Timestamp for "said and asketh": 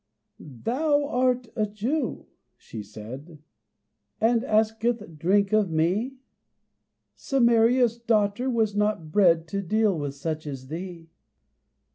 2.81-5.19